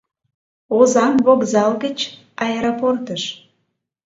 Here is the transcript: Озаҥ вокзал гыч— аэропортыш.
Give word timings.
Озаҥ 0.77 1.13
вокзал 1.25 1.71
гыч— 1.83 1.99
аэропортыш. 2.45 3.23